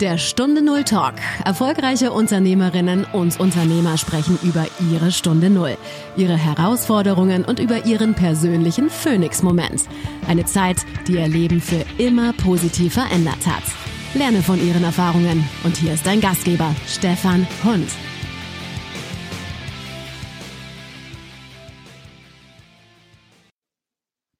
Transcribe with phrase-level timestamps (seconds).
[0.00, 1.14] Der Stunde Null Talk.
[1.46, 5.78] Erfolgreiche Unternehmerinnen und Unternehmer sprechen über ihre Stunde Null,
[6.18, 9.88] ihre Herausforderungen und über ihren persönlichen Phoenix-Moment.
[10.28, 13.62] Eine Zeit, die ihr Leben für immer positiv verändert hat.
[14.12, 15.48] Lerne von ihren Erfahrungen.
[15.64, 17.88] Und hier ist dein Gastgeber, Stefan Hund.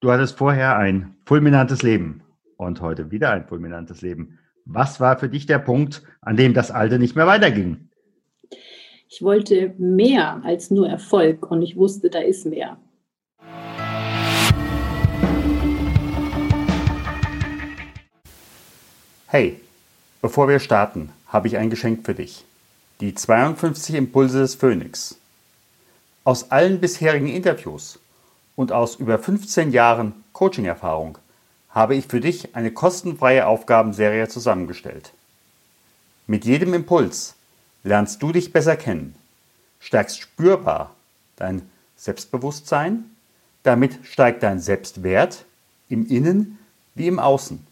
[0.02, 2.22] Du hattest vorher ein fulminantes Leben
[2.58, 4.38] und heute wieder ein fulminantes Leben.
[4.68, 7.88] Was war für dich der Punkt, an dem das Alte nicht mehr weiterging?
[9.08, 12.76] Ich wollte mehr als nur Erfolg und ich wusste, da ist mehr.
[19.28, 19.60] Hey,
[20.20, 22.44] bevor wir starten, habe ich ein Geschenk für dich.
[23.00, 25.16] Die 52 Impulse des Phönix.
[26.24, 28.00] Aus allen bisherigen Interviews
[28.56, 31.18] und aus über 15 Jahren Coaching-Erfahrung
[31.76, 35.12] habe ich für dich eine kostenfreie Aufgabenserie zusammengestellt.
[36.26, 37.34] Mit jedem Impuls
[37.84, 39.14] lernst du dich besser kennen,
[39.80, 40.96] stärkst spürbar
[41.36, 43.04] dein Selbstbewusstsein,
[43.62, 45.44] damit steigt dein Selbstwert
[45.90, 46.58] im Innen
[46.94, 47.64] wie im Außen.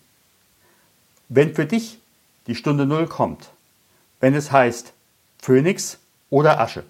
[1.30, 1.98] Wenn für dich
[2.46, 3.52] die Stunde Null kommt,
[4.20, 4.92] wenn es heißt
[5.40, 5.98] Phönix
[6.28, 6.84] oder Asche,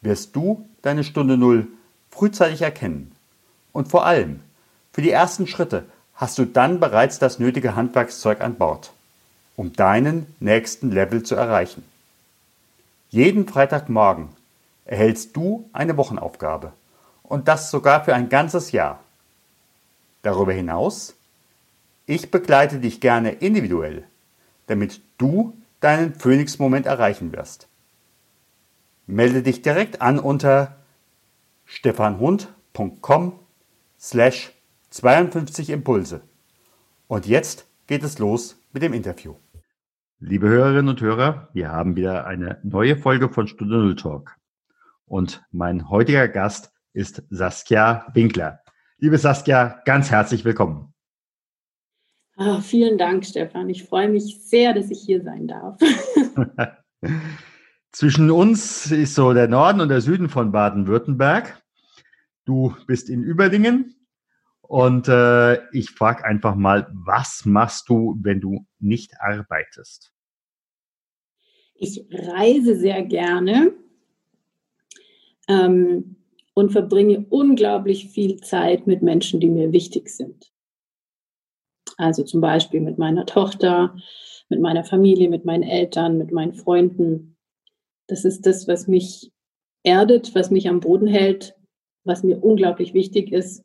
[0.00, 1.68] wirst du deine Stunde Null
[2.10, 3.12] frühzeitig erkennen
[3.72, 4.40] und vor allem
[4.94, 5.84] für die ersten Schritte
[6.18, 8.92] hast du dann bereits das nötige Handwerkszeug an Bord,
[9.54, 11.84] um deinen nächsten Level zu erreichen.
[13.08, 14.28] Jeden Freitagmorgen
[14.84, 16.72] erhältst du eine Wochenaufgabe
[17.22, 18.98] und das sogar für ein ganzes Jahr.
[20.22, 21.14] Darüber hinaus,
[22.06, 24.02] ich begleite dich gerne individuell,
[24.66, 27.68] damit du deinen Phoenix-Moment erreichen wirst.
[29.06, 30.74] Melde dich direkt an unter
[31.64, 33.38] stefanhund.com
[34.00, 34.52] slash
[34.90, 36.22] 52 Impulse.
[37.06, 39.34] Und jetzt geht es los mit dem Interview.
[40.18, 44.36] Liebe Hörerinnen und Hörer, wir haben wieder eine neue Folge von Stunde Null Talk.
[45.06, 48.60] Und mein heutiger Gast ist Saskia Winkler.
[48.98, 50.92] Liebe Saskia, ganz herzlich willkommen.
[52.36, 53.68] Ah, vielen Dank, Stefan.
[53.68, 55.78] Ich freue mich sehr, dass ich hier sein darf.
[57.92, 61.62] Zwischen uns ist so der Norden und der Süden von Baden-Württemberg.
[62.44, 63.97] Du bist in Überlingen
[64.68, 70.12] und äh, ich frage einfach mal, was machst du, wenn du nicht arbeitest?
[71.74, 73.72] Ich reise sehr gerne
[75.48, 76.16] ähm,
[76.52, 80.52] und verbringe unglaublich viel Zeit mit Menschen, die mir wichtig sind.
[81.96, 83.96] Also zum Beispiel mit meiner Tochter,
[84.50, 87.38] mit meiner Familie, mit meinen Eltern, mit meinen Freunden.
[88.06, 89.32] Das ist das, was mich
[89.82, 91.54] erdet, was mich am Boden hält,
[92.04, 93.64] was mir unglaublich wichtig ist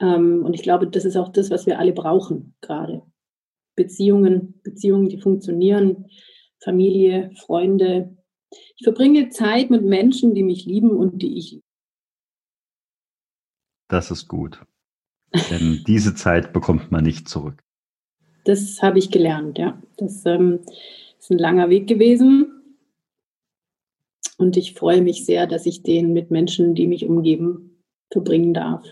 [0.00, 3.02] und ich glaube, das ist auch das, was wir alle brauchen gerade.
[3.76, 6.06] Beziehungen, Beziehungen, die funktionieren,
[6.62, 8.16] Familie, Freunde.
[8.76, 11.60] Ich verbringe Zeit mit Menschen, die mich lieben und die ich.
[13.88, 14.64] Das ist gut.
[15.50, 17.60] Denn diese Zeit bekommt man nicht zurück.
[18.44, 19.80] Das habe ich gelernt, ja.
[19.96, 20.60] Das ähm,
[21.18, 22.50] ist ein langer Weg gewesen.
[24.36, 28.84] Und ich freue mich sehr, dass ich den mit Menschen, die mich umgeben, verbringen darf.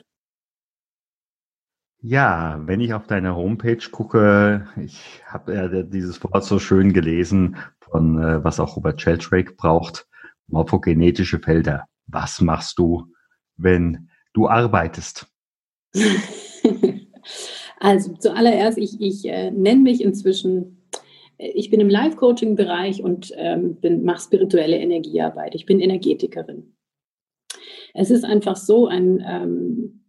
[2.04, 7.56] Ja, wenn ich auf deine Homepage gucke, ich habe ja dieses Wort so schön gelesen,
[7.78, 10.08] von äh, was auch Robert Sheldrake braucht,
[10.48, 11.86] morphogenetische Felder.
[12.08, 13.06] Was machst du,
[13.56, 15.28] wenn du arbeitest?
[17.78, 20.88] also zuallererst, ich, ich äh, nenne mich inzwischen,
[21.38, 25.54] äh, ich bin im Life-Coaching-Bereich und ähm, mache spirituelle Energiearbeit.
[25.54, 26.74] Ich bin Energetikerin.
[27.94, 30.01] Es ist einfach so ein ähm,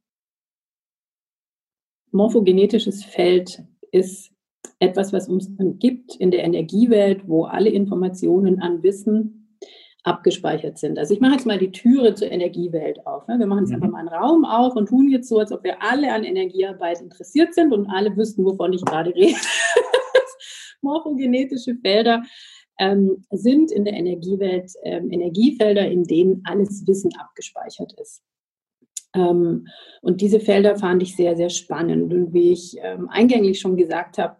[2.13, 4.31] morphogenetisches Feld ist
[4.79, 9.57] etwas, was uns gibt in der Energiewelt, wo alle Informationen an Wissen
[10.03, 10.99] abgespeichert sind.
[10.99, 13.27] Also ich mache jetzt mal die Türe zur Energiewelt auf.
[13.27, 13.39] Ne?
[13.39, 13.75] Wir machen jetzt mhm.
[13.75, 16.99] einfach mal einen Raum auf und tun jetzt so, als ob wir alle an Energiearbeit
[17.01, 19.37] interessiert sind und alle wüssten, wovon ich gerade rede.
[20.81, 22.23] Morphogenetische Felder
[22.79, 28.21] ähm, sind in der Energiewelt ähm, Energiefelder, in denen alles Wissen abgespeichert ist.
[29.13, 29.67] Ähm,
[30.01, 32.13] und diese Felder fand ich sehr, sehr spannend.
[32.13, 34.37] Und wie ich ähm, eingänglich schon gesagt habe,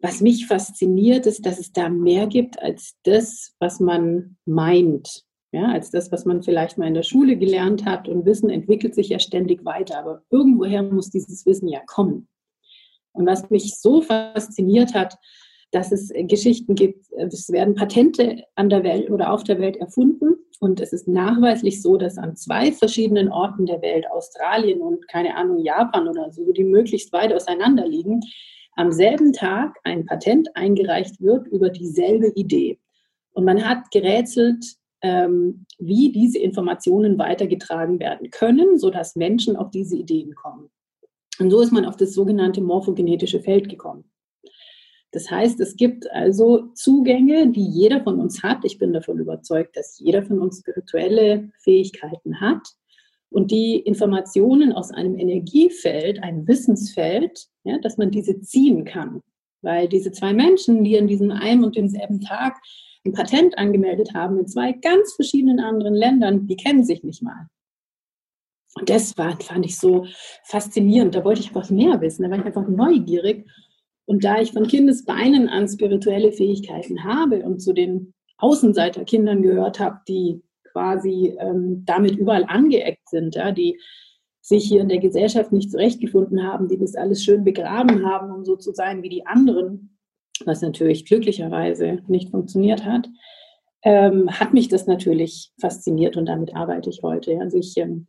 [0.00, 5.24] was mich fasziniert, ist, dass es da mehr gibt als das, was man meint.
[5.54, 8.08] Ja, als das, was man vielleicht mal in der Schule gelernt hat.
[8.08, 9.98] Und Wissen entwickelt sich ja ständig weiter.
[9.98, 12.28] Aber irgendwoher muss dieses Wissen ja kommen.
[13.12, 15.18] Und was mich so fasziniert hat,
[15.72, 20.36] dass es Geschichten gibt, es werden Patente an der Welt oder auf der Welt erfunden
[20.62, 25.34] und es ist nachweislich so, dass an zwei verschiedenen Orten der Welt, Australien und keine
[25.34, 28.20] Ahnung, Japan oder so, die möglichst weit auseinander liegen,
[28.76, 32.78] am selben Tag ein Patent eingereicht wird über dieselbe Idee.
[33.32, 34.64] Und man hat gerätselt,
[35.02, 40.70] ähm, wie diese Informationen weitergetragen werden können, sodass Menschen auf diese Ideen kommen.
[41.40, 44.11] Und so ist man auf das sogenannte morphogenetische Feld gekommen.
[45.12, 48.64] Das heißt, es gibt also Zugänge, die jeder von uns hat.
[48.64, 52.66] Ich bin davon überzeugt, dass jeder von uns spirituelle Fähigkeiten hat
[53.28, 59.22] und die Informationen aus einem Energiefeld, einem Wissensfeld, ja, dass man diese ziehen kann.
[59.60, 62.58] Weil diese zwei Menschen, die an diesem einen und demselben Tag
[63.04, 67.48] ein Patent angemeldet haben in zwei ganz verschiedenen anderen Ländern, die kennen sich nicht mal.
[68.74, 70.06] Und das war, fand ich so
[70.44, 71.14] faszinierend.
[71.14, 72.22] Da wollte ich einfach mehr wissen.
[72.22, 73.46] Da war ich einfach neugierig.
[74.12, 80.00] Und da ich von Kindesbeinen an spirituelle Fähigkeiten habe und zu den Außenseiterkindern gehört habe,
[80.06, 83.80] die quasi ähm, damit überall angeeckt sind, ja, die
[84.42, 88.44] sich hier in der Gesellschaft nicht zurechtgefunden haben, die das alles schön begraben haben, um
[88.44, 89.96] so zu sein wie die anderen,
[90.44, 93.08] was natürlich glücklicherweise nicht funktioniert hat,
[93.82, 97.40] ähm, hat mich das natürlich fasziniert und damit arbeite ich heute.
[97.40, 98.08] Also ich ähm,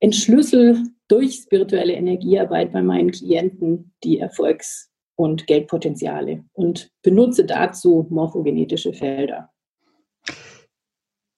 [0.00, 4.88] entschlüssel durch spirituelle Energiearbeit bei meinen Klienten die Erfolgs-
[5.18, 9.50] und Geldpotenziale und benutze dazu morphogenetische Felder.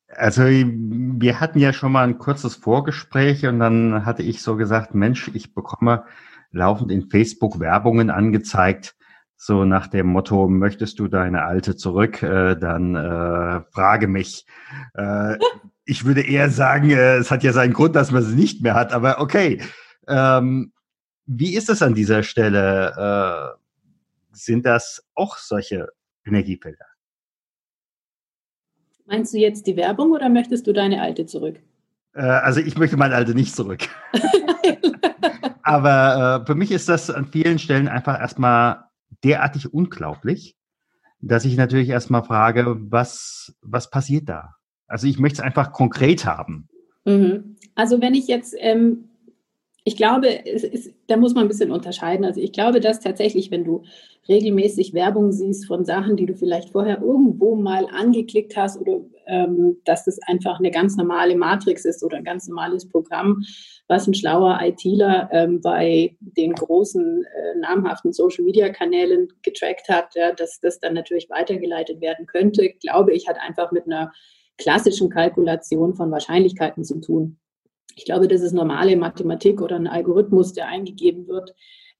[0.08, 4.94] Also wir hatten ja schon mal ein kurzes Vorgespräch und dann hatte ich so gesagt,
[4.94, 6.04] Mensch, ich bekomme
[6.50, 8.96] laufend in Facebook Werbungen angezeigt,
[9.36, 14.44] so nach dem Motto, möchtest du deine alte zurück, äh, dann äh, frage mich.
[14.92, 15.38] Äh,
[15.86, 18.74] ich würde eher sagen, äh, es hat ja seinen Grund, dass man sie nicht mehr
[18.74, 19.62] hat, aber okay.
[20.06, 20.72] Ähm,
[21.24, 23.56] wie ist es an dieser Stelle?
[24.44, 25.88] Sind das auch solche
[26.24, 26.86] Energiefelder?
[29.06, 31.60] Meinst du jetzt die Werbung oder möchtest du deine alte zurück?
[32.14, 33.88] Äh, also ich möchte meine alte nicht zurück.
[35.62, 38.84] Aber äh, für mich ist das an vielen Stellen einfach erstmal
[39.22, 40.56] derartig unglaublich,
[41.20, 44.54] dass ich natürlich erstmal frage, was, was passiert da?
[44.86, 46.68] Also ich möchte es einfach konkret haben.
[47.04, 47.56] Mhm.
[47.74, 49.09] Also wenn ich jetzt ähm,
[49.84, 52.24] ich glaube, ist, da muss man ein bisschen unterscheiden.
[52.24, 53.82] Also ich glaube, dass tatsächlich, wenn du
[54.28, 59.78] regelmäßig Werbung siehst von Sachen, die du vielleicht vorher irgendwo mal angeklickt hast oder ähm,
[59.84, 63.42] dass das einfach eine ganz normale Matrix ist oder ein ganz normales Programm,
[63.88, 70.60] was ein schlauer ITler ähm, bei den großen äh, namhaften Social-Media-Kanälen getrackt hat, ja, dass
[70.60, 74.12] das dann natürlich weitergeleitet werden könnte, glaube ich, hat einfach mit einer
[74.58, 77.39] klassischen Kalkulation von Wahrscheinlichkeiten zu tun.
[77.96, 81.54] Ich glaube, das ist normale Mathematik oder ein Algorithmus, der eingegeben wird,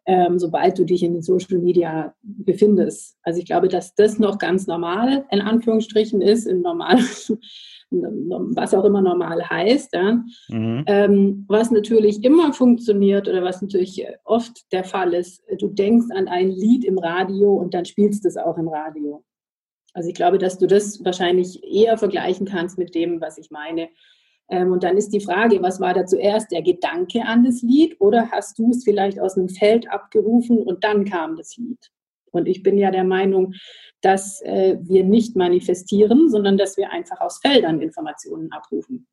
[0.06, 3.18] ähm, sobald du dich in den Social Media befindest.
[3.22, 6.98] Also ich glaube, dass das noch ganz normal in Anführungsstrichen ist, in normal,
[7.90, 9.94] was auch immer normal heißt.
[9.94, 10.24] Ja.
[10.48, 10.84] Mhm.
[10.86, 16.28] Ähm, was natürlich immer funktioniert oder was natürlich oft der Fall ist, du denkst an
[16.28, 19.22] ein Lied im Radio und dann spielst es auch im Radio.
[19.92, 23.88] Also ich glaube, dass du das wahrscheinlich eher vergleichen kannst mit dem, was ich meine.
[24.50, 27.96] Ähm, und dann ist die Frage, was war da zuerst, der Gedanke an das Lied
[28.00, 31.78] oder hast du es vielleicht aus einem Feld abgerufen und dann kam das Lied?
[32.32, 33.54] Und ich bin ja der Meinung,
[34.02, 39.06] dass äh, wir nicht manifestieren, sondern dass wir einfach aus Feldern Informationen abrufen.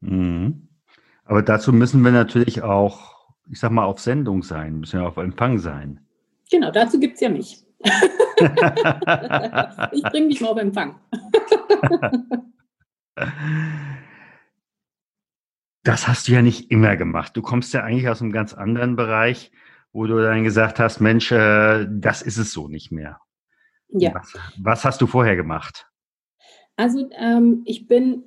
[0.00, 0.68] Mhm.
[1.24, 3.16] Aber dazu müssen wir natürlich auch,
[3.50, 6.00] ich sag mal, auf Sendung sein, müssen wir auf Empfang sein.
[6.50, 7.64] Genau, dazu gibt es ja mich.
[9.92, 10.98] ich bringe mich mal auf Empfang.
[15.84, 17.36] Das hast du ja nicht immer gemacht.
[17.36, 19.50] Du kommst ja eigentlich aus einem ganz anderen Bereich,
[19.92, 23.20] wo du dann gesagt hast, Mensch, äh, das ist es so nicht mehr.
[23.88, 24.14] Ja.
[24.14, 25.86] Was, was hast du vorher gemacht?
[26.76, 28.22] Also ähm, ich bin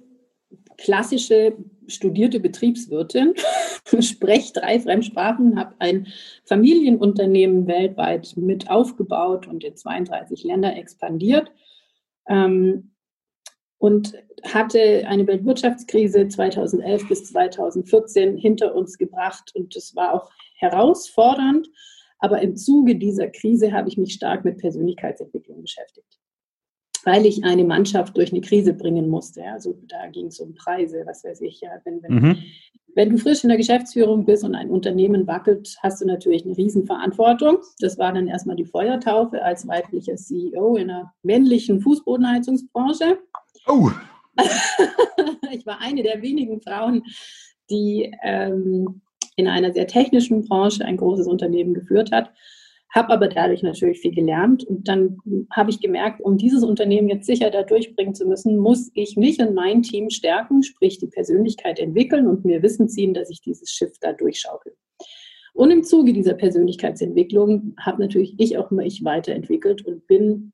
[0.77, 1.55] klassische
[1.88, 3.34] studierte Betriebswirtin,
[4.01, 6.08] spreche drei Fremdsprachen, habe ein
[6.46, 11.51] Familienunternehmen weltweit mit aufgebaut und in 32 Länder expandiert.
[12.27, 12.91] Ähm,
[13.82, 21.68] und hatte eine Weltwirtschaftskrise 2011 bis 2014 hinter uns gebracht und es war auch herausfordernd.
[22.20, 26.20] Aber im Zuge dieser Krise habe ich mich stark mit Persönlichkeitsentwicklung beschäftigt,
[27.06, 29.44] weil ich eine Mannschaft durch eine Krise bringen musste.
[29.46, 31.60] Also da ging es um Preise, was weiß ich.
[31.62, 32.38] Ja, wenn, wenn, mhm.
[32.94, 36.56] wenn du frisch in der Geschäftsführung bist und ein Unternehmen wackelt, hast du natürlich eine
[36.56, 37.58] Riesenverantwortung.
[37.80, 43.18] Das war dann erstmal die Feuertaufe als weiblicher CEO in einer männlichen Fußbodenheizungsbranche.
[43.68, 43.89] Oh.
[45.51, 47.03] ich war eine der wenigen Frauen,
[47.70, 49.01] die ähm,
[49.36, 52.32] in einer sehr technischen Branche ein großes Unternehmen geführt hat,
[52.94, 55.18] habe aber dadurch natürlich viel gelernt und dann
[55.51, 59.39] habe ich gemerkt, um dieses Unternehmen jetzt sicher da durchbringen zu müssen, muss ich mich
[59.39, 63.72] und mein Team stärken, sprich die Persönlichkeit entwickeln und mir Wissen ziehen, dass ich dieses
[63.72, 64.75] Schiff da durchschaukel.
[65.53, 70.51] Und im Zuge dieser Persönlichkeitsentwicklung habe natürlich ich auch immer ich weiterentwickelt und bin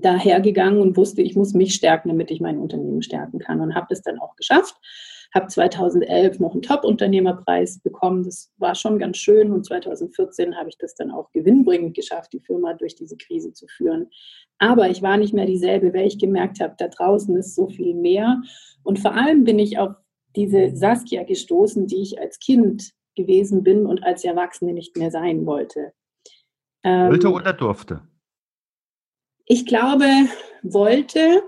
[0.00, 3.86] dahergegangen und wusste, ich muss mich stärken, damit ich mein Unternehmen stärken kann und habe
[3.90, 4.76] das dann auch geschafft.
[5.32, 8.24] Habe 2011 noch einen Top-Unternehmerpreis bekommen.
[8.24, 9.52] Das war schon ganz schön.
[9.52, 13.66] Und 2014 habe ich das dann auch gewinnbringend geschafft, die Firma durch diese Krise zu
[13.68, 14.10] führen.
[14.58, 17.94] Aber ich war nicht mehr dieselbe, weil ich gemerkt habe, da draußen ist so viel
[17.94, 18.42] mehr.
[18.82, 19.94] Und vor allem bin ich auf
[20.34, 25.46] diese Saskia gestoßen, die ich als Kind gewesen bin und als Erwachsene nicht mehr sein
[25.46, 25.92] wollte.
[26.82, 28.02] wollte ähm, oder durfte?
[29.46, 30.04] Ich glaube,
[30.62, 31.42] wollte,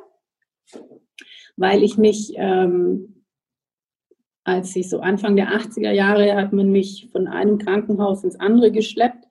[1.56, 3.24] weil ich mich, ähm,
[4.44, 8.72] als ich so Anfang der 80er Jahre, hat man mich von einem Krankenhaus ins andere
[8.72, 9.26] geschleppt,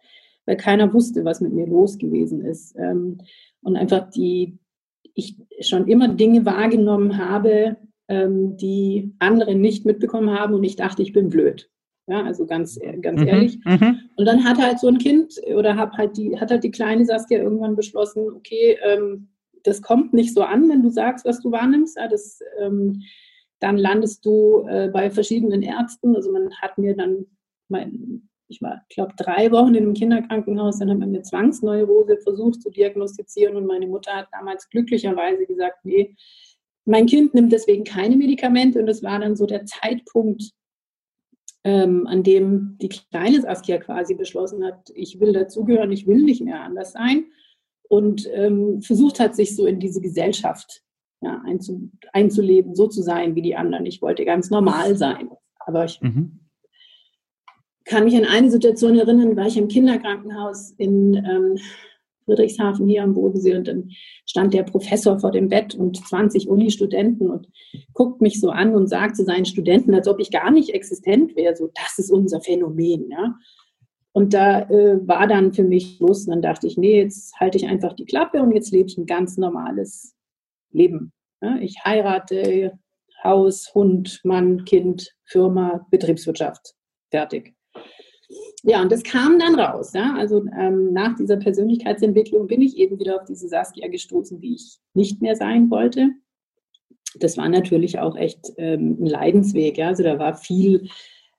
[0.45, 2.75] weil keiner wusste, was mit mir los gewesen ist.
[2.77, 3.19] Ähm,
[3.61, 4.57] und einfach die,
[5.13, 7.77] ich schon immer Dinge wahrgenommen habe,
[8.07, 11.69] ähm, die andere nicht mitbekommen haben und ich dachte, ich bin blöd.
[12.07, 13.59] Ja, also ganz, äh, ganz mhm, ehrlich.
[13.63, 13.99] Mhm.
[14.15, 17.05] Und dann hat halt so ein Kind oder hat halt die, hat halt die kleine
[17.05, 19.29] Saskia irgendwann beschlossen, okay, ähm,
[19.63, 21.97] das kommt nicht so an, wenn du sagst, was du wahrnimmst.
[21.97, 23.03] Ja, das, ähm,
[23.59, 26.15] dann landest du äh, bei verschiedenen Ärzten.
[26.15, 27.27] Also man hat mir dann,
[27.69, 32.61] mein, ich war, glaube drei Wochen in einem Kinderkrankenhaus, dann hat man eine Zwangsneurose versucht
[32.61, 36.15] zu diagnostizieren und meine Mutter hat damals glücklicherweise gesagt, nee,
[36.85, 40.51] mein Kind nimmt deswegen keine Medikamente und das war dann so der Zeitpunkt,
[41.63, 46.41] ähm, an dem die kleine Saskia quasi beschlossen hat, ich will dazugehören, ich will nicht
[46.41, 47.25] mehr anders sein
[47.87, 50.83] und ähm, versucht hat, sich so in diese Gesellschaft
[51.21, 53.85] ja, einzu, einzuleben, so zu sein wie die anderen.
[53.85, 56.39] Ich wollte ganz normal sein, aber ich mhm.
[57.85, 61.57] kann mich an eine Situation erinnern, war ich im Kinderkrankenhaus in ähm,
[62.31, 63.89] Friedrichshafen hier am Bodensee und dann
[64.25, 67.47] stand der Professor vor dem Bett und 20 Uni-Studenten und
[67.93, 71.35] guckt mich so an und sagt zu seinen Studenten, als ob ich gar nicht existent
[71.35, 73.35] wäre, so das ist unser Phänomen, ja.
[74.13, 76.27] Und da äh, war dann für mich Schluss.
[76.27, 78.97] Und dann dachte ich, nee, jetzt halte ich einfach die Klappe und jetzt lebe ich
[78.97, 80.13] ein ganz normales
[80.71, 81.13] Leben.
[81.41, 81.55] Ja?
[81.61, 82.77] Ich heirate,
[83.23, 86.73] Haus, Hund, Mann, Kind, Firma, Betriebswirtschaft.
[87.09, 87.53] Fertig.
[88.63, 89.93] Ja, und das kam dann raus.
[89.93, 90.15] Ja?
[90.17, 94.77] Also ähm, nach dieser Persönlichkeitsentwicklung bin ich eben wieder auf diese Saskia gestoßen, die ich
[94.93, 96.09] nicht mehr sein wollte.
[97.19, 99.77] Das war natürlich auch echt ähm, ein Leidensweg.
[99.77, 99.87] Ja?
[99.87, 100.89] Also da war viel,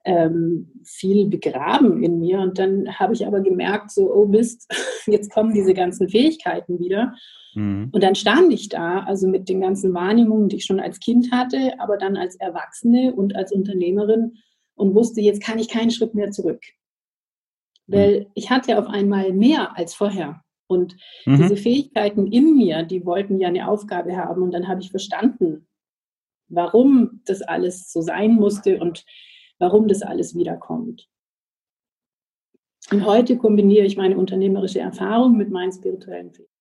[0.04, 2.40] ähm, viel begraben in mir.
[2.40, 4.66] Und dann habe ich aber gemerkt, so, oh Mist,
[5.06, 7.14] jetzt kommen diese ganzen Fähigkeiten wieder.
[7.54, 7.90] Mhm.
[7.92, 11.30] Und dann stand ich da, also mit den ganzen Wahrnehmungen, die ich schon als Kind
[11.30, 14.38] hatte, aber dann als Erwachsene und als Unternehmerin
[14.74, 16.60] und wusste, jetzt kann ich keinen Schritt mehr zurück.
[17.86, 18.26] Weil mhm.
[18.34, 20.42] ich hatte auf einmal mehr als vorher.
[20.66, 20.96] Und
[21.26, 21.36] mhm.
[21.36, 24.42] diese Fähigkeiten in mir, die wollten ja eine Aufgabe haben.
[24.42, 25.66] Und dann habe ich verstanden,
[26.48, 29.04] warum das alles so sein musste und
[29.58, 31.08] warum das alles wiederkommt.
[32.90, 36.52] Und heute kombiniere ich meine unternehmerische Erfahrung mit meinen spirituellen Fähigkeiten.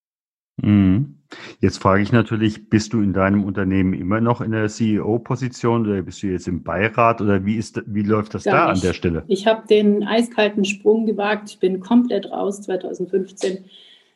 [0.61, 1.20] Mhm.
[1.59, 6.01] Jetzt frage ich natürlich, bist du in deinem Unternehmen immer noch in der CEO-Position oder
[6.01, 8.81] bist du jetzt im Beirat oder wie, ist, wie läuft das Gar da nicht.
[8.81, 9.23] an der Stelle?
[9.27, 11.49] Ich habe den eiskalten Sprung gewagt.
[11.49, 13.65] Ich bin komplett raus 2015,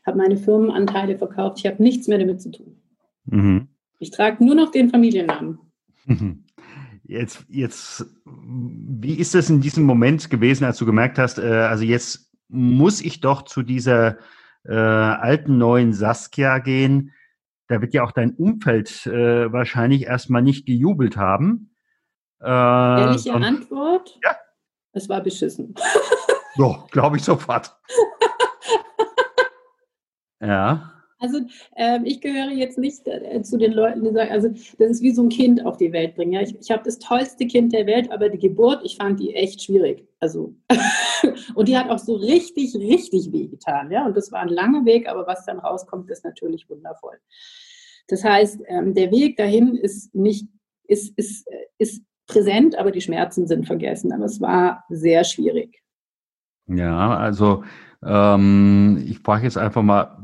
[0.05, 1.59] habe meine Firmenanteile verkauft.
[1.59, 2.75] Ich habe nichts mehr damit zu tun.
[3.25, 3.67] Mhm.
[3.99, 5.59] Ich trage nur noch den Familiennamen.
[6.05, 6.43] Mhm.
[7.07, 11.83] Jetzt, jetzt, wie ist das in diesem Moment gewesen, als du gemerkt hast, äh, also
[11.83, 14.17] jetzt muss ich doch zu dieser
[14.67, 17.11] äh, alten neuen Saskia gehen,
[17.67, 21.75] da wird ja auch dein Umfeld äh, wahrscheinlich erstmal nicht gejubelt haben.
[22.41, 24.19] Äh, Ehrliche und, Antwort?
[24.23, 24.35] Ja.
[24.91, 25.73] Es war beschissen.
[26.55, 27.75] So, glaube ich sofort.
[30.41, 30.94] ja.
[31.19, 31.39] Also
[31.75, 35.13] äh, ich gehöre jetzt nicht äh, zu den Leuten, die sagen, also das ist wie
[35.13, 36.33] so ein Kind auf die Welt bringen.
[36.33, 36.41] Ja?
[36.41, 39.63] Ich, ich habe das tollste Kind der Welt, aber die Geburt, ich fand die echt
[39.63, 40.05] schwierig.
[40.19, 40.53] Also
[41.55, 43.91] und die hat auch so richtig, richtig wehgetan.
[43.91, 44.05] Ja?
[44.05, 47.17] Und das war ein langer Weg, aber was dann rauskommt, ist natürlich wundervoll.
[48.07, 50.47] Das heißt, ähm, der Weg dahin ist nicht,
[50.83, 54.11] ist, ist, ist präsent, aber die Schmerzen sind vergessen.
[54.11, 55.81] Aber es war sehr schwierig.
[56.67, 57.63] Ja, also
[58.03, 60.17] ähm, ich frage jetzt einfach mal,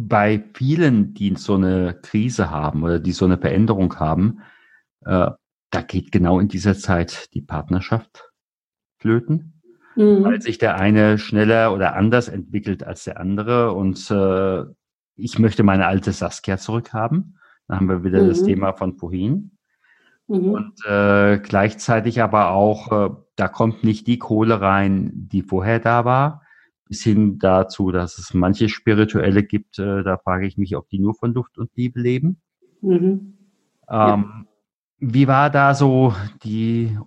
[0.00, 4.42] bei vielen, die so eine Krise haben oder die so eine Veränderung haben,
[5.04, 5.30] äh,
[5.70, 8.30] da geht genau in dieser Zeit die Partnerschaft
[8.98, 9.60] flöten,
[9.96, 10.22] mhm.
[10.22, 13.72] weil sich der eine schneller oder anders entwickelt als der andere.
[13.72, 14.62] Und äh,
[15.16, 17.40] ich möchte meine alte Saskia zurückhaben.
[17.66, 18.28] Da haben wir wieder mhm.
[18.28, 19.58] das Thema von vorhin.
[20.28, 20.50] Mhm.
[20.50, 26.04] Und äh, gleichzeitig aber auch, äh, da kommt nicht die Kohle rein, die vorher da
[26.04, 26.42] war
[26.88, 30.98] bis hin dazu, dass es manche Spirituelle gibt, äh, da frage ich mich, ob die
[30.98, 32.40] nur von Luft und Liebe leben.
[32.80, 33.34] Mhm.
[33.88, 34.44] Ähm, ja.
[35.00, 36.98] Wie war da so die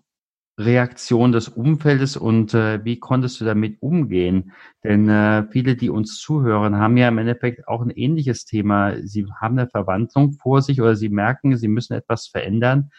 [0.57, 4.51] Reaktion des Umfeldes und äh, wie konntest du damit umgehen?
[4.83, 8.95] Denn äh, viele, die uns zuhören, haben ja im Endeffekt auch ein ähnliches Thema.
[9.03, 12.91] Sie haben eine Verwandlung vor sich oder sie merken, sie müssen etwas verändern,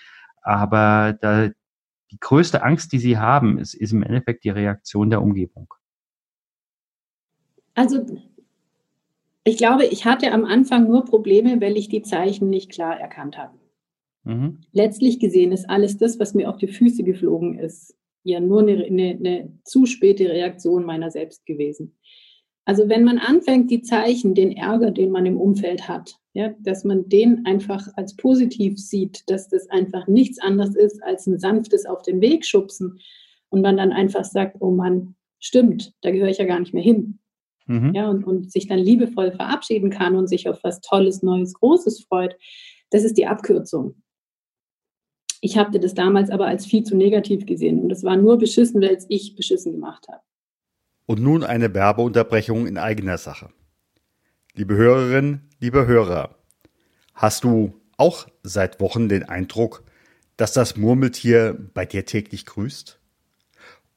[0.43, 1.49] aber da,
[2.11, 5.73] die größte Angst, die sie haben, ist, ist im Endeffekt die Reaktion der Umgebung.
[7.75, 8.05] Also
[9.45, 13.38] ich glaube, ich hatte am Anfang nur Probleme, weil ich die Zeichen nicht klar erkannt
[13.38, 13.59] habe.
[14.25, 14.61] Mhm.
[14.73, 18.85] Letztlich gesehen ist alles das, was mir auf die Füße geflogen ist, ja nur eine,
[18.85, 21.97] eine, eine zu späte Reaktion meiner selbst gewesen.
[22.64, 26.85] Also wenn man anfängt, die Zeichen, den Ärger, den man im Umfeld hat, ja, dass
[26.85, 31.85] man den einfach als positiv sieht, dass das einfach nichts anderes ist als ein sanftes
[31.87, 33.00] auf den Weg schubsen
[33.49, 36.85] und man dann einfach sagt, oh Mann, stimmt, da gehöre ich ja gar nicht mehr
[36.85, 37.19] hin.
[37.66, 37.95] Mhm.
[37.95, 42.04] Ja, und, und sich dann liebevoll verabschieden kann und sich auf was Tolles, Neues, Großes
[42.04, 42.37] freut,
[42.90, 43.95] das ist die Abkürzung.
[45.40, 48.81] Ich habe das damals aber als viel zu negativ gesehen und das war nur beschissen,
[48.81, 50.23] weil es ich beschissen gemacht habe.
[51.07, 53.50] Und nun eine Werbeunterbrechung in eigener Sache.
[54.54, 56.37] Liebe Hörerinnen, liebe Hörer,
[57.14, 59.83] hast du auch seit Wochen den Eindruck,
[60.37, 62.99] dass das Murmeltier bei dir täglich grüßt?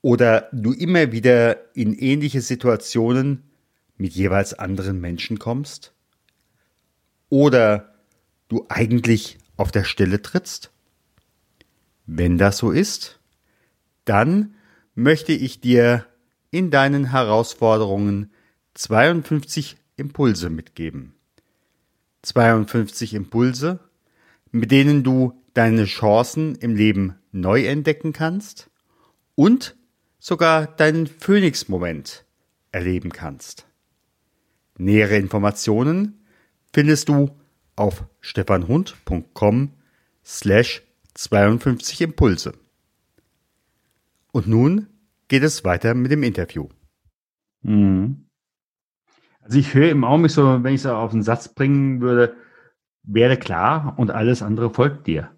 [0.02, 3.44] Oder du immer wieder in ähnliche Situationen
[3.98, 5.94] mit jeweils anderen Menschen kommst?
[7.30, 7.96] Oder
[8.48, 10.72] du eigentlich auf der Stelle trittst?
[12.06, 13.20] Wenn das so ist,
[14.06, 14.56] dann
[14.94, 16.06] möchte ich dir
[16.52, 18.32] in deinen Herausforderungen
[18.76, 21.14] 52 Impulse mitgeben.
[22.22, 23.80] 52 Impulse,
[24.52, 28.70] mit denen du deine Chancen im Leben neu entdecken kannst
[29.36, 29.76] und
[30.20, 32.26] sogar deinen Phoenix-Moment
[32.72, 33.68] erleben kannst.
[34.78, 36.26] Nähere Informationen
[36.74, 37.32] findest du
[37.76, 39.72] auf stefanhund.com
[40.24, 42.54] slash 52 Impulse.
[44.32, 44.88] Und nun
[45.28, 46.68] geht es weiter mit dem Interview.
[47.62, 48.26] Mhm.
[49.42, 52.36] Also ich höre im Augenblick so, wenn ich es auf einen Satz bringen würde,
[53.04, 55.32] werde klar und alles andere folgt dir.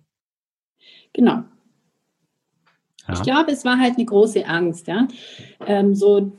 [1.13, 1.43] Genau.
[3.07, 3.13] Ja.
[3.13, 5.07] Ich glaube, es war halt eine große Angst, ja.
[5.65, 6.31] Ähm, so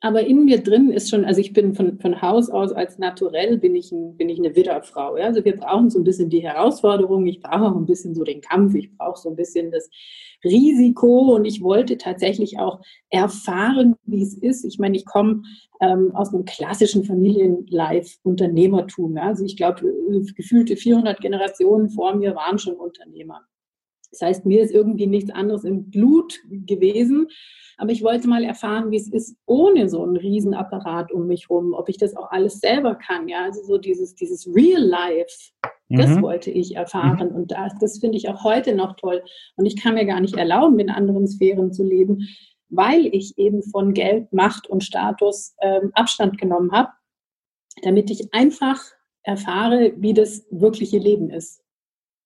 [0.00, 3.58] aber in mir drin ist schon, also ich bin von, von Haus aus als naturell
[3.58, 5.16] bin ich, ein, bin ich eine Widderfrau.
[5.16, 5.24] Ja?
[5.24, 8.40] Also wir brauchen so ein bisschen die Herausforderung, ich brauche auch ein bisschen so den
[8.40, 9.90] Kampf, ich brauche so ein bisschen das
[10.44, 12.80] Risiko und ich wollte tatsächlich auch
[13.10, 14.64] erfahren, wie es ist.
[14.64, 15.42] Ich meine, ich komme
[15.80, 19.16] ähm, aus einem klassischen Familienlife-Unternehmertum.
[19.16, 19.24] Ja?
[19.24, 19.82] Also ich glaube,
[20.36, 23.40] gefühlte 400 Generationen vor mir waren schon Unternehmer.
[24.10, 27.28] Das heißt, mir ist irgendwie nichts anderes im Blut gewesen.
[27.76, 31.74] Aber ich wollte mal erfahren, wie es ist ohne so einen Riesenapparat um mich rum,
[31.74, 33.28] ob ich das auch alles selber kann.
[33.28, 35.52] Ja, also so dieses, dieses Real Life,
[35.88, 36.22] das mhm.
[36.22, 37.28] wollte ich erfahren.
[37.30, 37.36] Mhm.
[37.36, 39.22] Und das, das finde ich auch heute noch toll.
[39.56, 42.26] Und ich kann mir gar nicht erlauben, in anderen Sphären zu leben,
[42.68, 46.90] weil ich eben von Geld, Macht und Status ähm, Abstand genommen habe,
[47.82, 48.82] damit ich einfach
[49.22, 51.62] erfahre, wie das wirkliche Leben ist.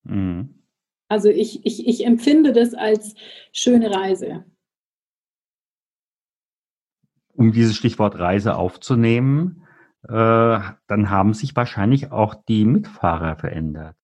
[0.03, 0.62] Mhm.
[1.07, 3.15] Also ich, ich, ich empfinde das als
[3.51, 4.45] schöne Reise.
[7.35, 9.63] Um dieses Stichwort Reise aufzunehmen,
[10.03, 13.95] äh, dann haben sich wahrscheinlich auch die Mitfahrer verändert.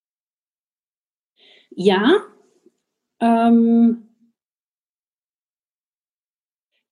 [1.71, 2.15] Ja,
[3.19, 4.09] ähm,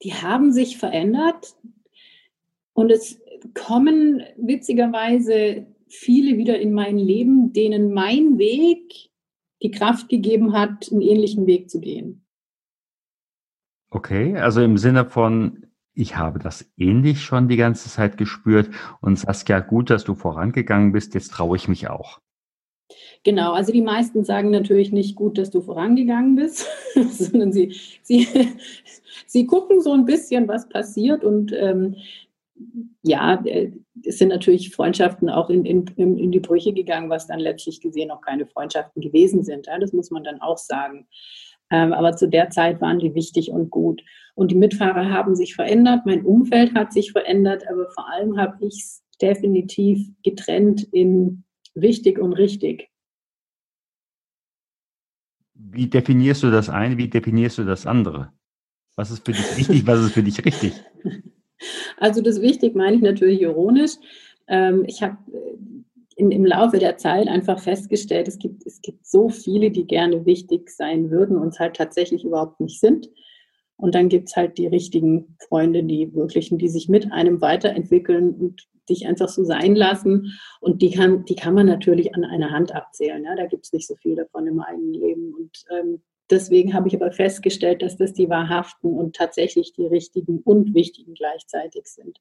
[0.04, 1.56] die haben sich verändert
[2.74, 3.20] und es
[3.54, 9.10] kommen witzigerweise viele wieder in mein Leben, denen mein Weg
[9.62, 12.26] die Kraft gegeben hat, einen ähnlichen Weg zu gehen.
[13.90, 18.70] Okay, also im Sinne von, ich habe das ähnlich schon die ganze Zeit gespürt
[19.02, 22.20] und Saskia, gut, dass du vorangegangen bist, jetzt traue ich mich auch.
[23.24, 26.68] Genau, also die meisten sagen natürlich nicht gut, dass du vorangegangen bist,
[27.10, 28.28] sondern sie, sie,
[29.26, 31.96] sie gucken so ein bisschen, was passiert und ähm,
[33.04, 33.72] ja, äh,
[34.04, 38.12] es sind natürlich Freundschaften auch in, in, in die Brüche gegangen, was dann letztlich gesehen
[38.12, 39.68] auch keine Freundschaften gewesen sind.
[39.68, 41.08] Ja, das muss man dann auch sagen.
[41.70, 44.02] Ähm, aber zu der Zeit waren die wichtig und gut.
[44.36, 48.66] Und die Mitfahrer haben sich verändert, mein Umfeld hat sich verändert, aber vor allem habe
[48.66, 51.44] ich es definitiv getrennt in
[51.74, 52.90] wichtig und richtig.
[55.56, 56.98] Wie definierst du das eine?
[56.98, 58.32] Wie definierst du das andere?
[58.96, 59.88] Was ist für dich wichtig?
[59.88, 60.74] Was ist für dich richtig?
[61.98, 63.94] Also das wichtig meine ich natürlich ironisch.
[64.48, 65.58] Ähm, ich habe äh,
[66.18, 70.72] im Laufe der Zeit einfach festgestellt, es gibt, es gibt so viele, die gerne wichtig
[70.72, 73.10] sein würden und es halt tatsächlich überhaupt nicht sind.
[73.76, 78.34] Und dann gibt es halt die richtigen Freunde, die wirklichen, die sich mit einem weiterentwickeln
[78.34, 80.34] und dich einfach so sein lassen.
[80.60, 83.24] Und die kann, die kann man natürlich an einer Hand abzählen.
[83.24, 83.36] Ja?
[83.36, 85.34] Da gibt es nicht so viel davon im eigenen Leben.
[85.36, 90.40] Und ähm, deswegen habe ich aber festgestellt, dass das die wahrhaften und tatsächlich die richtigen
[90.40, 92.20] und wichtigen gleichzeitig sind.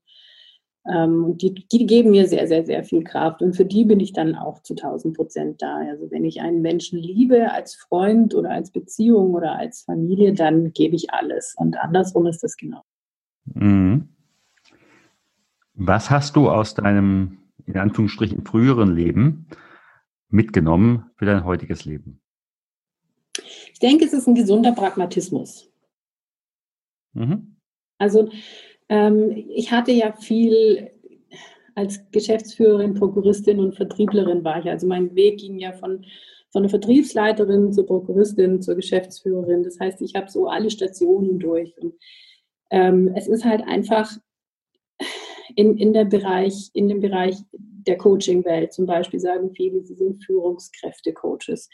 [0.89, 4.13] Ähm, die, die geben mir sehr, sehr, sehr viel Kraft und für die bin ich
[4.13, 5.79] dann auch zu 1000 Prozent da.
[5.79, 10.73] Also wenn ich einen Menschen liebe als Freund oder als Beziehung oder als Familie, dann
[10.73, 12.83] gebe ich alles und andersrum ist das genau.
[13.47, 14.09] Mhm.
[15.75, 19.47] Was hast du aus deinem, in Anführungsstrichen, früheren Leben
[20.29, 22.21] mitgenommen für dein heutiges Leben?
[23.73, 25.71] Ich denke, es ist ein gesunder Pragmatismus.
[27.13, 27.57] Mhm.
[27.99, 28.29] Also
[28.89, 30.91] ähm, ich hatte ja viel
[31.75, 34.71] als Geschäftsführerin, Prokuristin und Vertrieblerin war ich.
[34.71, 36.05] Also mein Weg ging ja von,
[36.51, 39.63] von der Vertriebsleiterin zur Prokuristin, zur Geschäftsführerin.
[39.63, 41.77] Das heißt, ich habe so alle Stationen durch.
[41.79, 41.95] Und
[42.71, 44.11] ähm, es ist halt einfach
[45.55, 50.25] in, in, der Bereich, in dem Bereich der Coaching-Welt zum Beispiel sagen viele, sie sind
[50.25, 51.69] Führungskräfte-Coaches.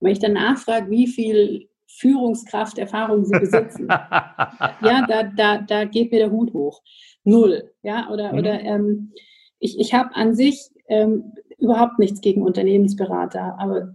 [0.00, 6.12] Wenn ich dann nachfrage, wie viel Führungskraft, Erfahrung sie besitzen, ja, da, da, da geht
[6.12, 6.82] mir der Hut hoch.
[7.24, 7.72] Null.
[7.82, 8.38] Ja, oder, mhm.
[8.38, 9.12] oder ähm,
[9.58, 13.94] ich, ich habe an sich ähm, überhaupt nichts gegen Unternehmensberater, aber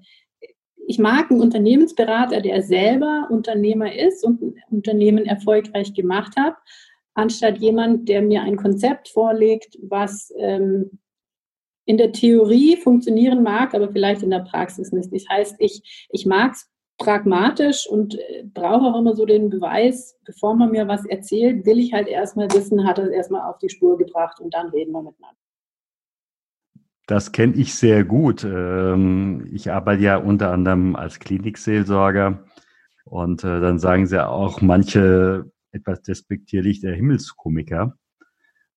[0.87, 6.55] ich mag einen Unternehmensberater, der selber Unternehmer ist und ein Unternehmen erfolgreich gemacht hat,
[7.13, 10.99] anstatt jemand, der mir ein Konzept vorlegt, was ähm,
[11.91, 15.13] in der Theorie funktionieren mag, aber vielleicht in der Praxis nicht.
[15.13, 20.17] Das heißt, ich, ich mag es pragmatisch und äh, brauche auch immer so den Beweis,
[20.23, 23.57] bevor man mir was erzählt, will ich halt erstmal wissen, hat er es erstmal auf
[23.57, 25.37] die Spur gebracht und dann reden wir miteinander.
[27.07, 28.45] Das kenne ich sehr gut.
[28.45, 32.45] Ähm, ich arbeite ja unter anderem als Klinikseelsorger
[33.03, 37.97] und äh, dann sagen sie auch manche etwas despektierlich der Himmelskomiker.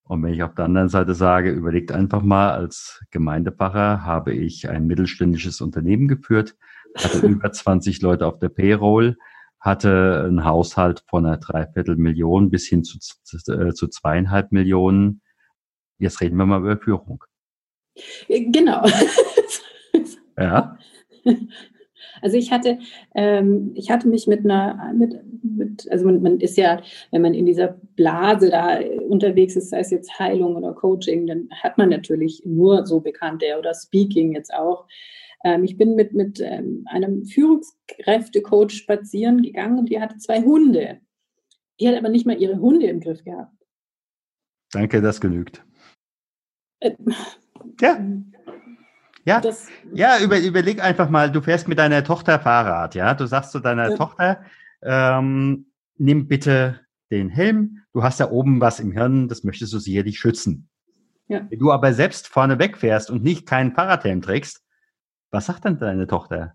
[0.07, 4.69] Und wenn ich auf der anderen Seite sage, überlegt einfach mal, als Gemeindepfarrer habe ich
[4.69, 6.57] ein mittelständisches Unternehmen geführt,
[6.97, 9.17] hatte über 20 Leute auf der Payroll,
[9.61, 15.23] hatte einen Haushalt von einer Dreiviertelmillion bis hin zu, zu, äh, zu zweieinhalb Millionen.
[15.99, 17.25] Jetzt reden wir mal über Führung.
[18.29, 18.85] Genau.
[20.39, 20.77] ja.
[22.23, 22.79] Also ich hatte,
[23.15, 27.35] ähm, ich hatte mich mit einer, mit, mit, also man, man, ist ja, wenn man
[27.35, 31.89] in dieser Blase da unterwegs ist, sei es jetzt Heilung oder Coaching, dann hat man
[31.89, 34.87] natürlich nur so Bekannte oder Speaking jetzt auch.
[35.45, 41.01] Ähm, ich bin mit, mit ähm, einem Führungskräftecoach spazieren gegangen und die hatte zwei Hunde.
[41.81, 43.53] Die hat aber nicht mal ihre Hunde im Griff gehabt.
[44.73, 45.65] Danke, das genügt.
[46.81, 46.93] Äh,
[47.81, 47.99] ja.
[49.25, 53.15] Ja, das, ja über, überleg einfach mal, du fährst mit deiner Tochter Fahrrad, ja.
[53.15, 53.97] Du sagst zu deiner ja.
[53.97, 54.43] Tochter,
[54.83, 59.79] ähm, nimm bitte den Helm, du hast da oben was im Hirn, das möchtest du
[59.79, 60.69] sicherlich schützen.
[61.29, 61.47] Ja.
[61.49, 64.63] Wenn du aber selbst vorne wegfährst und nicht keinen Fahrradhelm trägst,
[65.31, 66.55] was sagt dann deine Tochter?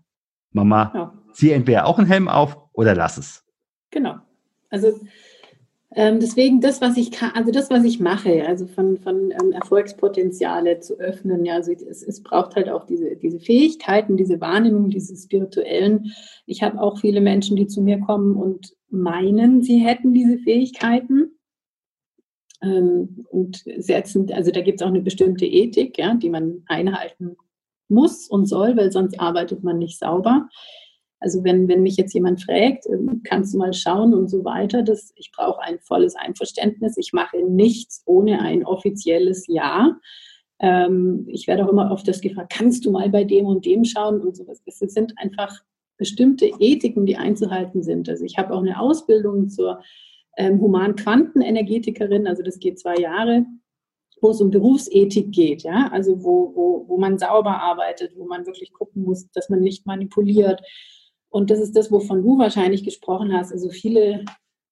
[0.52, 1.12] Mama, ja.
[1.32, 3.44] zieh entweder auch einen Helm auf oder lass es.
[3.90, 4.16] Genau.
[4.70, 5.00] Also
[5.92, 9.50] ähm, deswegen das, was ich kann, also das, was ich mache, also von, von ähm,
[9.52, 14.90] Erfolgspotenziale zu öffnen, ja, also es, es braucht halt auch diese, diese Fähigkeiten, diese Wahrnehmung,
[14.90, 16.12] diese spirituellen.
[16.46, 21.32] Ich habe auch viele Menschen, die zu mir kommen und meinen, sie hätten diese Fähigkeiten.
[22.62, 27.36] Ähm, und setzen, also da gibt es auch eine bestimmte Ethik, ja, die man einhalten
[27.88, 30.48] muss und soll, weil sonst arbeitet man nicht sauber.
[31.20, 34.82] Also wenn, wenn mich jetzt jemand fragt, ähm, kannst du mal schauen und so weiter,
[34.82, 36.96] das, ich brauche ein volles Einverständnis.
[36.96, 39.98] Ich mache nichts ohne ein offizielles Ja.
[40.58, 43.84] Ähm, ich werde auch immer oft das gefragt, kannst du mal bei dem und dem
[43.84, 44.62] schauen und sowas.
[44.64, 45.54] Es sind einfach
[45.98, 48.08] bestimmte Ethiken, die einzuhalten sind.
[48.08, 49.82] Also ich habe auch eine Ausbildung zur
[50.38, 53.44] ähm, Human-Quantenenergetikerin, also das geht zwei Jahre
[54.22, 58.46] wo es um Berufsethik geht, ja, also wo, wo, wo man sauber arbeitet, wo man
[58.46, 60.60] wirklich gucken muss, dass man nicht manipuliert,
[61.30, 63.52] und das ist das, wovon du wahrscheinlich gesprochen hast.
[63.52, 64.24] Also viele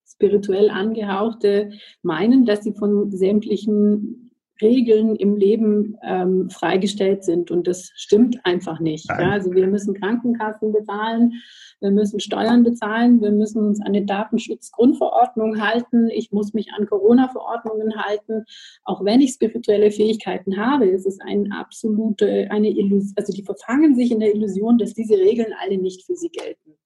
[0.06, 1.70] spirituell angehauchte
[2.02, 4.27] meinen, dass sie von sämtlichen
[4.60, 7.50] Regeln im Leben ähm, freigestellt sind.
[7.50, 9.08] Und das stimmt einfach nicht.
[9.08, 9.30] Ja?
[9.30, 11.32] Also wir müssen Krankenkassen bezahlen,
[11.80, 16.86] wir müssen Steuern bezahlen, wir müssen uns an die Datenschutzgrundverordnung halten, ich muss mich an
[16.86, 18.44] Corona-Verordnungen halten.
[18.84, 23.94] Auch wenn ich spirituelle Fähigkeiten habe, ist es eine absolute, eine Illusion, also die verfangen
[23.94, 26.78] sich in der Illusion, dass diese Regeln alle nicht für sie gelten.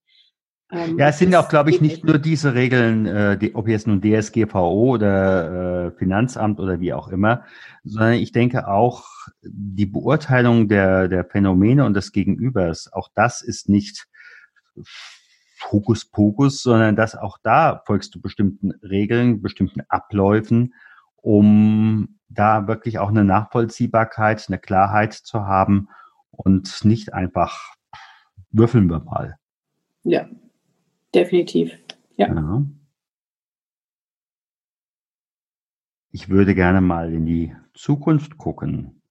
[0.72, 3.87] Ähm, ja, es sind auch, glaube ich, nicht nur diese Regeln, äh, die, ob jetzt
[3.87, 7.44] nun DSGVO oder äh, Finanzamt oder wie auch immer,
[7.85, 9.04] sondern ich denke auch
[9.42, 14.06] die Beurteilung der, der Phänomene und des Gegenübers, auch das ist nicht
[15.70, 20.72] Hokuspokus, sondern dass auch da folgst du bestimmten Regeln, bestimmten Abläufen,
[21.16, 25.88] um da wirklich auch eine Nachvollziehbarkeit, eine Klarheit zu haben
[26.30, 27.74] und nicht einfach
[28.50, 29.37] würfeln wir mal.
[30.02, 30.26] Ja,
[31.14, 31.79] definitiv.
[32.16, 32.29] Ja.
[32.29, 32.64] ja.
[36.11, 39.03] Ich würde gerne mal in die Zukunft gucken.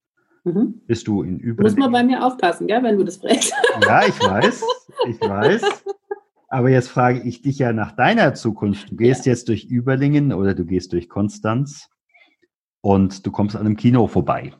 [0.44, 0.82] Mhm.
[0.86, 1.64] Bist du in Übrigen.
[1.64, 3.54] Muss man bei mir aufpassen, gell, wenn du das fragst.
[3.82, 4.64] Ja, ich weiß.
[5.08, 5.84] Ich weiß.
[6.48, 8.92] Aber jetzt frage ich dich ja nach deiner Zukunft.
[8.92, 9.32] Du gehst ja.
[9.32, 11.90] jetzt durch Überlingen oder du gehst durch Konstanz
[12.82, 14.54] und du kommst an einem Kino vorbei.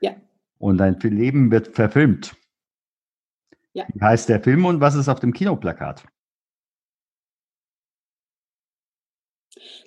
[0.00, 0.12] Ja.
[0.58, 2.36] Und dein Leben wird verfilmt.
[3.72, 3.84] Ja.
[3.92, 6.04] Wie heißt der Film und was ist auf dem Kinoplakat?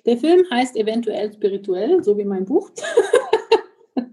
[0.04, 2.70] Der Film heißt eventuell spirituell, so wie mein Buch.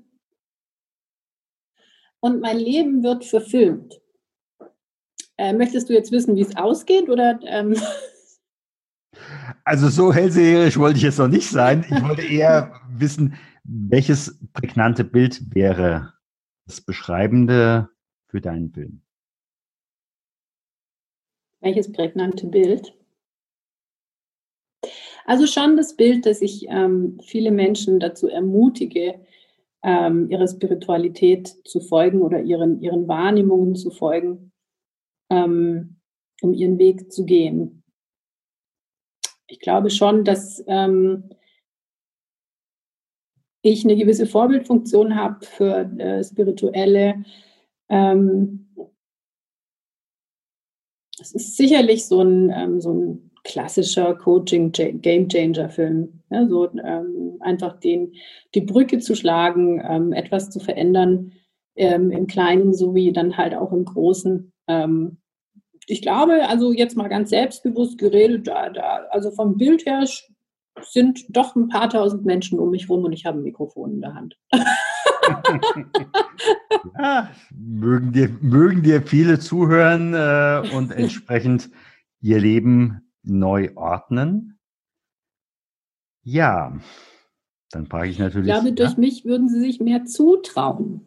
[2.20, 4.00] und mein Leben wird verfilmt.
[5.38, 7.40] Äh, möchtest du jetzt wissen, wie es ausgeht oder?
[7.44, 7.76] Ähm?
[9.64, 11.86] Also so hellseherisch wollte ich jetzt noch nicht sein.
[11.90, 16.14] Ich wollte eher wissen, welches prägnante Bild wäre
[16.66, 17.90] das Beschreibende
[18.28, 19.02] für deinen Film?
[21.62, 22.94] Welches prägnante Bild?
[25.26, 29.20] Also schon das Bild, dass ich ähm, viele Menschen dazu ermutige,
[29.84, 34.50] ähm, ihrer Spiritualität zu folgen oder ihren, ihren Wahrnehmungen zu folgen
[35.30, 35.98] ähm,
[36.42, 37.84] um ihren Weg zu gehen.
[39.48, 41.30] Ich glaube schon, dass ähm,
[43.62, 47.26] ich eine gewisse Vorbildfunktion habe für äh, spirituelle.
[47.90, 48.68] Ähm,
[51.20, 56.22] es ist sicherlich so ein, ähm, so ein klassischer Coaching Game Changer Film.
[56.30, 58.14] Ja, so ähm, einfach den,
[58.54, 61.34] die Brücke zu schlagen, ähm, etwas zu verändern
[61.76, 64.52] ähm, im Kleinen sowie dann halt auch im Großen.
[64.68, 65.18] Ähm,
[65.88, 70.06] ich glaube, also jetzt mal ganz selbstbewusst geredet, da, da, also vom Bild her
[70.82, 74.02] sind doch ein paar tausend Menschen um mich rum und ich habe ein Mikrofon in
[74.02, 74.38] der Hand.
[77.00, 81.70] ja, mögen dir, mögen dir viele zuhören äh, und entsprechend
[82.22, 84.60] ihr Leben neu ordnen.
[86.24, 86.78] Ja,
[87.72, 88.50] dann frage ich natürlich.
[88.50, 89.00] Ich glaube, durch ja?
[89.00, 91.06] mich würden sie sich mehr zutrauen.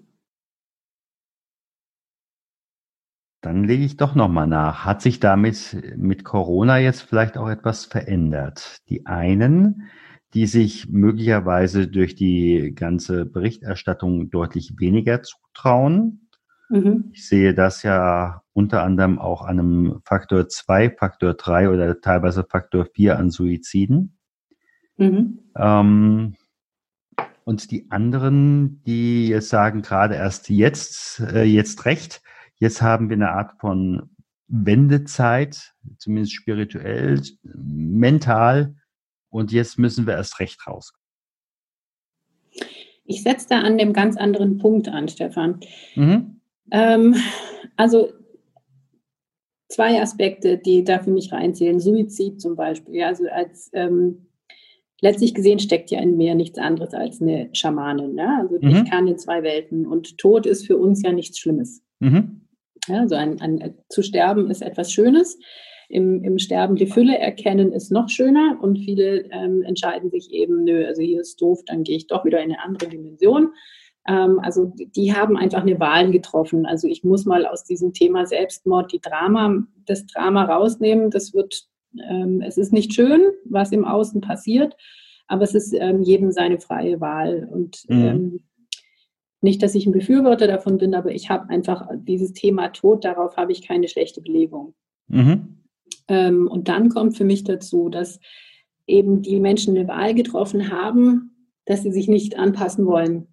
[3.42, 4.84] Dann lege ich doch nochmal nach.
[4.84, 8.78] Hat sich damit mit Corona jetzt vielleicht auch etwas verändert?
[8.88, 9.90] Die einen,
[10.32, 16.28] die sich möglicherweise durch die ganze Berichterstattung deutlich weniger zutrauen.
[16.68, 17.10] Mhm.
[17.12, 22.44] Ich sehe das ja unter anderem auch an einem Faktor 2, Faktor 3 oder teilweise
[22.44, 24.18] Faktor 4 an Suiziden.
[24.96, 25.38] Mhm.
[25.56, 26.34] Ähm,
[27.44, 32.22] und die anderen, die jetzt sagen, gerade erst jetzt, äh, jetzt recht,
[32.62, 34.08] Jetzt haben wir eine Art von
[34.46, 38.76] Wendezeit, zumindest spirituell, mental.
[39.30, 40.92] Und jetzt müssen wir erst recht raus.
[43.04, 45.58] Ich setze da an dem ganz anderen Punkt an, Stefan.
[45.96, 46.40] Mhm.
[46.70, 47.16] Ähm,
[47.76, 48.12] also
[49.72, 51.80] zwei Aspekte, die da für mich reinzählen.
[51.80, 52.96] Suizid zum Beispiel.
[52.96, 54.26] Ja, also als ähm,
[55.00, 58.14] letztlich gesehen steckt ja in mir nichts anderes als eine Schamanin.
[58.14, 58.38] Ne?
[58.40, 58.68] Also mhm.
[58.68, 61.82] ich kann in zwei Welten und Tod ist für uns ja nichts Schlimmes.
[62.00, 62.42] Mhm.
[62.88, 65.38] Ja, also ein, ein, zu sterben ist etwas Schönes.
[65.88, 70.64] Im, Im Sterben die Fülle erkennen ist noch schöner und viele ähm, entscheiden sich eben,
[70.64, 73.52] nö, also hier ist doof, dann gehe ich doch wieder in eine andere Dimension.
[74.06, 76.66] Ähm, also die haben einfach eine Wahl getroffen.
[76.66, 81.10] Also ich muss mal aus diesem Thema Selbstmord die Drama, das Drama rausnehmen.
[81.10, 81.68] Das wird,
[82.08, 84.76] ähm, es ist nicht schön, was im Außen passiert,
[85.28, 87.48] aber es ist ähm, jedem seine freie Wahl.
[87.50, 88.04] Und mhm.
[88.04, 88.40] Ähm,
[89.44, 93.36] nicht, dass ich ein Befürworter davon bin, aber ich habe einfach dieses Thema Tod, darauf
[93.36, 94.74] habe ich keine schlechte Belegung.
[95.08, 95.62] Mhm.
[96.06, 98.20] Ähm, und dann kommt für mich dazu, dass
[98.86, 103.31] eben die Menschen eine Wahl getroffen haben, dass sie sich nicht anpassen wollen.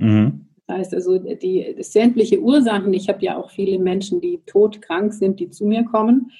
[0.00, 0.46] Mhm.
[0.66, 5.40] Das heißt also, die sämtliche Ursachen, ich habe ja auch viele Menschen, die todkrank sind,
[5.40, 6.30] die zu mir kommen,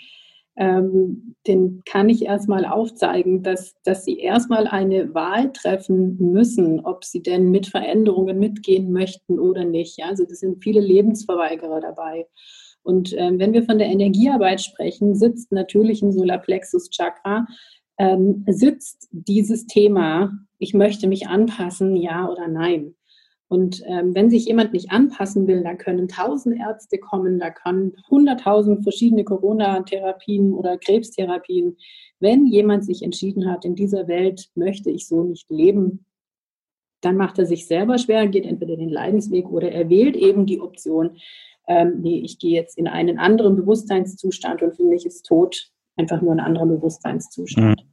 [0.56, 7.04] ähm, den kann ich erstmal aufzeigen, dass, dass sie erstmal eine Wahl treffen müssen, ob
[7.04, 9.98] sie denn mit Veränderungen mitgehen möchten oder nicht.
[9.98, 12.26] Ja, also das sind viele Lebensverweigerer dabei.
[12.82, 17.46] Und ähm, wenn wir von der Energiearbeit sprechen, sitzt natürlich im Solarplexus Chakra,
[17.98, 22.94] ähm, sitzt dieses Thema, ich möchte mich anpassen, ja oder nein.
[23.50, 27.96] Und ähm, wenn sich jemand nicht anpassen will, da können tausend Ärzte kommen, da können
[28.08, 31.76] hunderttausend verschiedene Corona-Therapien oder Krebstherapien.
[32.20, 36.04] Wenn jemand sich entschieden hat, in dieser Welt möchte ich so nicht leben,
[37.00, 40.60] dann macht er sich selber schwer, geht entweder den Leidensweg oder er wählt eben die
[40.60, 41.16] Option,
[41.66, 46.22] ähm, nee, ich gehe jetzt in einen anderen Bewusstseinszustand und für mich ist Tod einfach
[46.22, 47.80] nur ein anderer Bewusstseinszustand.
[47.80, 47.88] Mhm.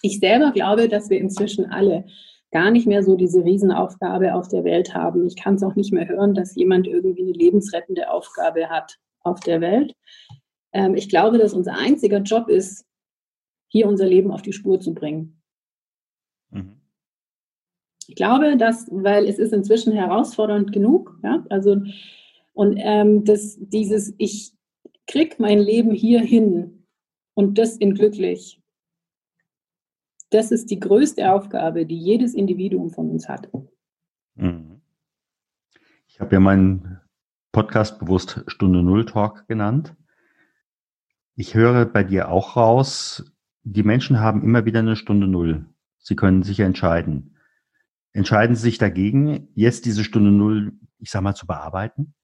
[0.00, 2.06] Ich selber glaube, dass wir inzwischen alle
[2.50, 5.26] gar nicht mehr so diese Riesenaufgabe auf der Welt haben.
[5.26, 9.40] Ich kann es auch nicht mehr hören, dass jemand irgendwie eine lebensrettende Aufgabe hat auf
[9.40, 9.94] der Welt.
[10.72, 12.84] ähm, ich glaube, dass unser einziger Job ist,
[13.68, 15.42] hier unser Leben auf die Spur zu bringen.
[16.50, 16.80] Mhm.
[18.06, 21.76] Ich glaube, dass, weil es ist inzwischen herausfordernd genug, ja, also
[22.54, 24.52] und ähm, das, dieses, ich
[25.06, 26.86] krieg mein Leben hier hin
[27.34, 28.60] und das in glücklich.
[30.30, 33.48] Das ist die größte Aufgabe, die jedes Individuum von uns hat.
[34.34, 34.80] Mhm.
[36.06, 37.00] Ich habe ja meinen
[37.52, 39.94] Podcast bewusst Stunde Null Talk genannt.
[41.34, 45.66] Ich höre bei dir auch raus, die Menschen haben immer wieder eine Stunde Null.
[45.98, 47.36] Sie können sich entscheiden.
[48.12, 52.14] Entscheiden Sie sich dagegen, jetzt diese Stunde Null, ich sag mal, zu bearbeiten?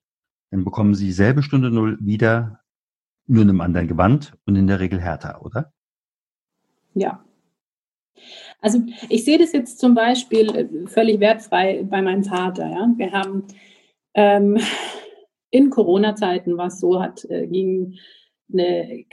[0.51, 2.61] Dann bekommen Sie dieselbe Stunde Null wieder,
[3.27, 5.73] nur in einem anderen Gewand und in der Regel härter, oder?
[6.95, 7.25] Ja.
[8.61, 12.69] Also ich sehe das jetzt zum Beispiel äh, völlig wertfrei bei meinem Vater.
[12.71, 12.93] Ja?
[12.97, 13.45] Wir haben
[14.15, 14.59] ähm,
[15.51, 17.99] in Corona-Zeiten was so, hat äh, ging
[18.53, 19.05] eine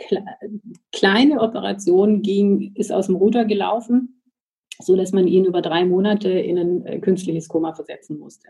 [0.92, 4.22] kleine Operation ging, ist aus dem Ruder gelaufen,
[4.80, 8.50] so dass man ihn über drei Monate in ein äh, künstliches Koma versetzen musste.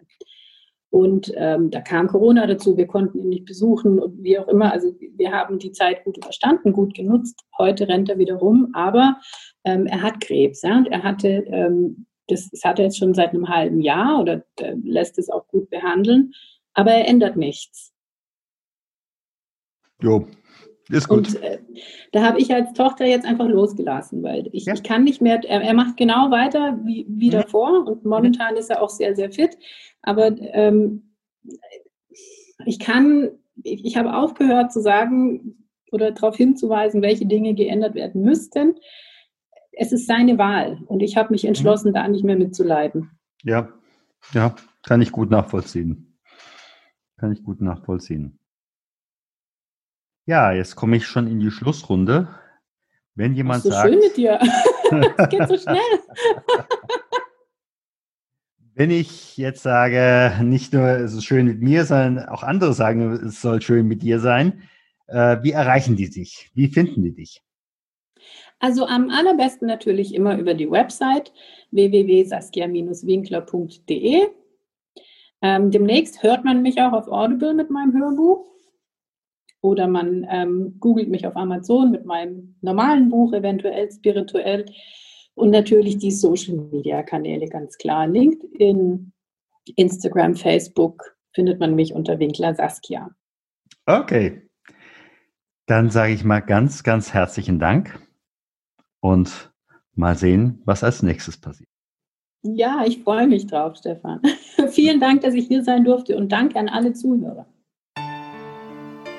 [0.92, 4.74] Und ähm, da kam Corona dazu, wir konnten ihn nicht besuchen und wie auch immer.
[4.74, 7.40] Also wir haben die Zeit gut überstanden, gut genutzt.
[7.58, 9.18] Heute rennt er wieder rum, aber
[9.64, 10.62] ähm, er hat Krebs.
[10.62, 10.78] Ja?
[10.78, 14.44] Und er hatte, ähm, das, das hat er jetzt schon seit einem halben Jahr oder
[14.60, 16.34] äh, lässt es auch gut behandeln,
[16.74, 17.94] aber er ändert nichts.
[20.02, 20.28] Jo,
[20.98, 21.28] ist gut.
[21.28, 21.60] Und äh,
[22.12, 24.74] da habe ich als Tochter jetzt einfach losgelassen, weil ich, ja.
[24.74, 27.32] ich kann nicht mehr, er, er, macht genau weiter wie, wie mhm.
[27.32, 29.58] davor und momentan ist er auch sehr, sehr fit.
[30.02, 31.14] Aber ähm,
[32.66, 33.30] ich kann,
[33.64, 38.76] ich, ich habe aufgehört zu sagen oder darauf hinzuweisen, welche Dinge geändert werden müssten.
[39.72, 41.50] Es ist seine Wahl und ich habe mich mhm.
[41.50, 41.96] entschlossen, mhm.
[41.96, 43.12] da nicht mehr mitzuleiden.
[43.44, 43.70] Ja,
[44.34, 46.18] ja, kann ich gut nachvollziehen.
[47.18, 48.40] Kann ich gut nachvollziehen.
[50.26, 52.28] Ja, jetzt komme ich schon in die Schlussrunde.
[53.16, 53.90] Wenn jemand so sagt.
[53.90, 54.40] schön mit dir.
[55.18, 55.78] Es geht so schnell.
[58.74, 63.14] Wenn ich jetzt sage, nicht nur es ist schön mit mir, sondern auch andere sagen,
[63.26, 64.64] es soll schön mit dir sein,
[65.08, 66.52] äh, wie erreichen die dich?
[66.56, 67.42] Wie finden die dich?
[68.60, 71.32] Also am allerbesten natürlich immer über die Website
[71.72, 74.28] www.saskia-winkler.de.
[75.42, 78.46] Ähm, demnächst hört man mich auch auf Audible mit meinem Hörbuch.
[79.62, 84.66] Oder man ähm, googelt mich auf Amazon mit meinem normalen Buch, eventuell spirituell.
[85.36, 88.08] Und natürlich die Social-Media-Kanäle, ganz klar.
[88.08, 89.12] LinkedIn,
[89.76, 93.12] Instagram, Facebook findet man mich unter Winkler Saskia.
[93.86, 94.42] Okay.
[95.68, 98.00] Dann sage ich mal ganz, ganz herzlichen Dank
[99.00, 99.52] und
[99.94, 101.70] mal sehen, was als nächstes passiert.
[102.44, 104.22] Ja, ich freue mich drauf, Stefan.
[104.70, 107.46] Vielen Dank, dass ich hier sein durfte und danke an alle Zuhörer.